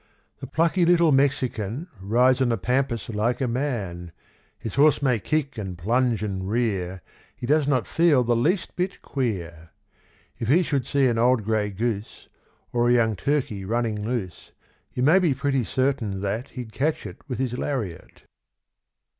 The 0.39 0.47
plucky 0.47 0.83
little 0.83 1.11
Mexican 1.11 1.85
Rides 2.01 2.41
on 2.41 2.49
the 2.49 2.57
pampas 2.57 3.07
like 3.09 3.39
a 3.39 3.47
man; 3.47 4.11
His 4.57 4.73
horse 4.73 4.99
may 4.99 5.19
kick, 5.19 5.59
and 5.59 5.77
plunge, 5.77 6.23
and 6.23 6.49
rear, 6.49 7.03
He 7.35 7.45
does 7.45 7.67
not 7.67 7.85
feel 7.85 8.23
the 8.23 8.35
least 8.35 8.75
bit 8.75 9.03
queer. 9.03 9.69
If 10.39 10.47
he 10.47 10.63
should 10.63 10.87
see 10.87 11.05
an 11.05 11.19
old 11.19 11.43
grey 11.43 11.69
goose 11.69 12.29
Or 12.73 12.89
a 12.89 12.93
young 12.93 13.15
turkey 13.15 13.63
running 13.63 14.01
loose, 14.03 14.51
You 14.91 15.03
may 15.03 15.19
be 15.19 15.35
pretty 15.35 15.63
certain 15.63 16.21
that 16.21 16.49
He'd 16.57 16.71
catch 16.73 17.05
it 17.05 17.17
with 17.27 17.37
his 17.37 17.55
lariat. 17.55 18.23